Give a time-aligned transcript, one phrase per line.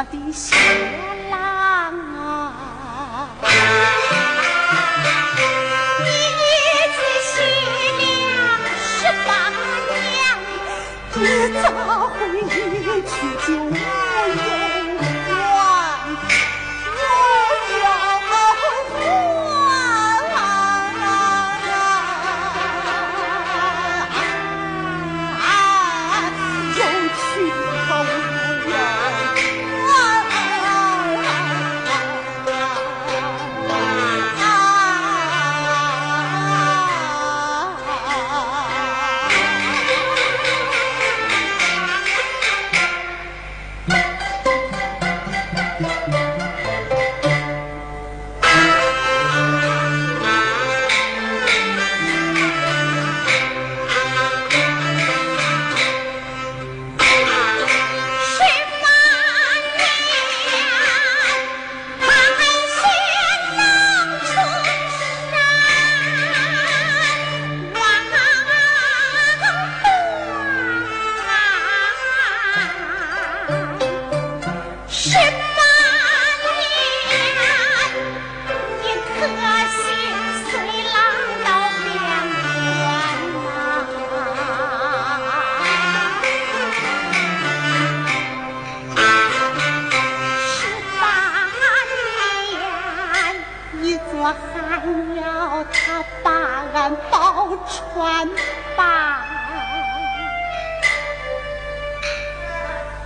[0.00, 0.56] 我的小
[1.28, 1.36] 郎
[2.16, 3.36] 啊，
[5.98, 6.04] 你
[6.88, 7.36] 的新
[7.98, 8.02] 娘，
[11.16, 11.20] 你
[11.60, 11.62] 咋
[12.08, 12.48] 会一
[13.02, 13.12] 去
[13.46, 14.59] 就不见？
[79.20, 79.82] 可惜
[80.50, 80.50] 随
[80.94, 80.96] 浪
[81.44, 81.48] 到
[81.84, 81.88] 边
[82.54, 82.64] 关
[83.34, 83.44] 呐，
[90.46, 90.58] 十
[91.00, 91.02] 八
[92.48, 94.50] 年，一座寒
[95.16, 95.20] 窑，
[95.70, 95.78] 他
[96.22, 96.26] 把
[96.72, 96.96] 俺，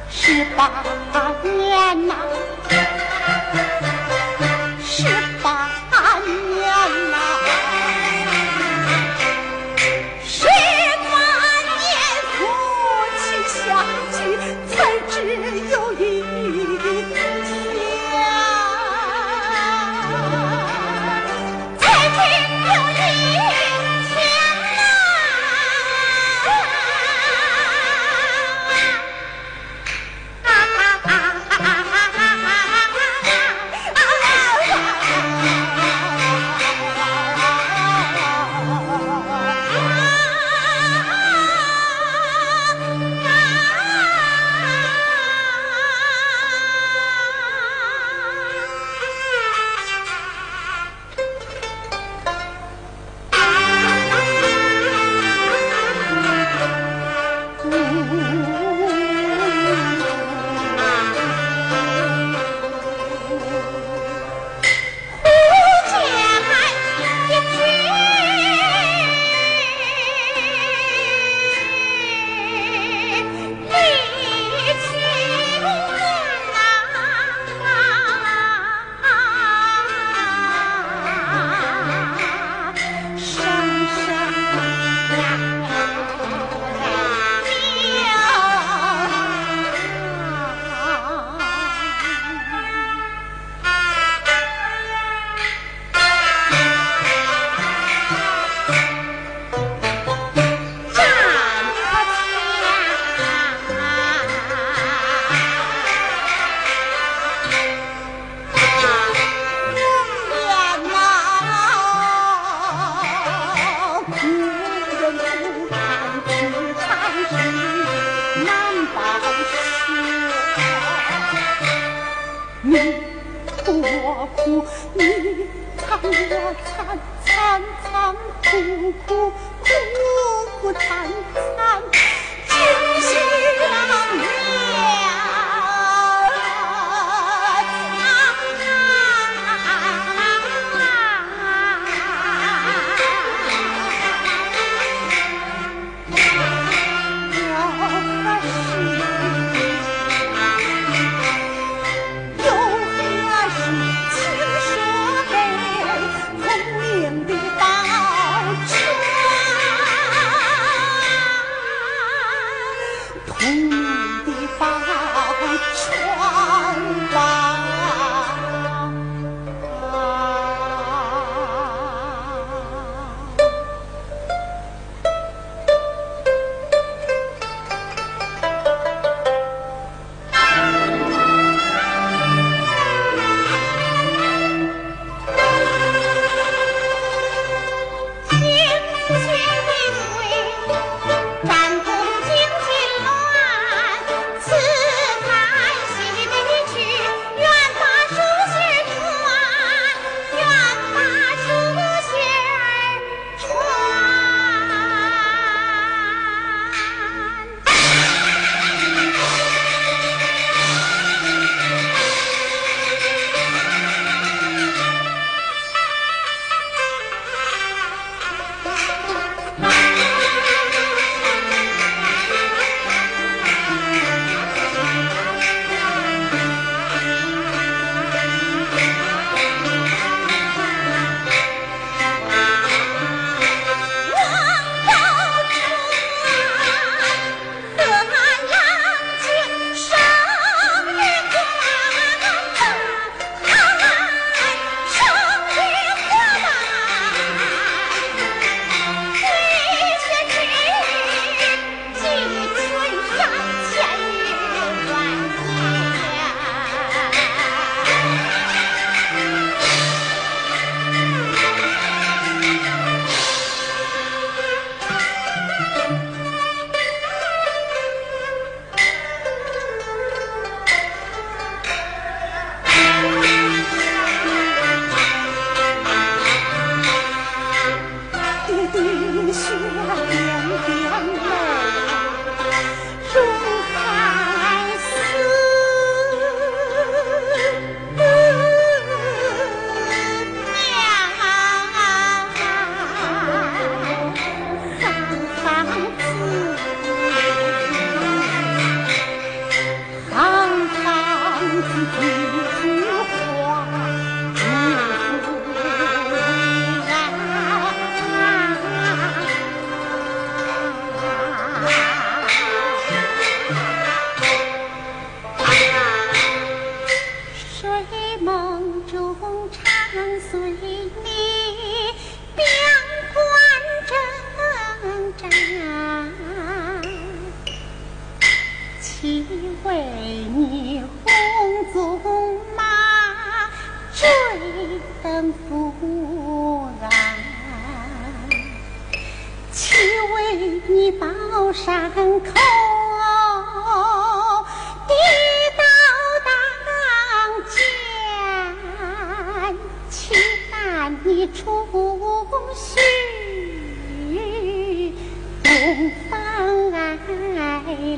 [0.08, 0.58] 十八
[1.42, 1.52] 年
[2.06, 2.14] 呐。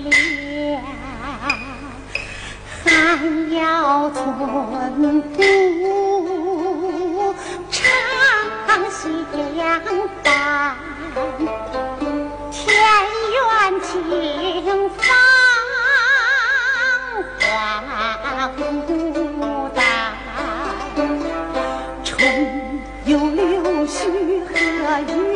[0.04, 0.09] 了，
[2.85, 2.88] 寒
[3.52, 3.59] 窑
[4.11, 5.35] 村不
[7.71, 7.78] 长
[8.90, 8.97] 相
[10.23, 10.26] 伴，
[12.52, 12.54] 田
[13.33, 13.37] 园
[13.83, 13.90] 景
[14.90, 14.99] 芳
[17.40, 17.45] 花
[18.56, 18.59] 不
[19.75, 19.78] 单，
[22.04, 22.11] 春
[23.04, 23.42] 有柳
[23.87, 23.95] 絮
[24.47, 24.50] 和
[25.14, 25.36] 雨。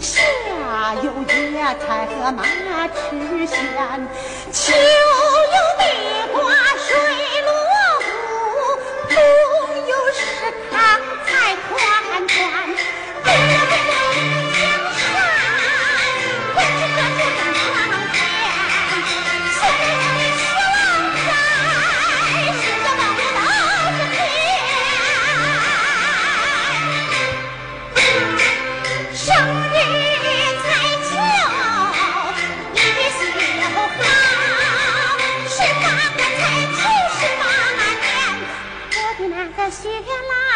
[0.00, 1.12] 夏，下有
[1.52, 2.42] 野菜和马
[2.88, 4.08] 吃鲜，
[4.52, 4.72] 秋。
[39.64, 40.48] ah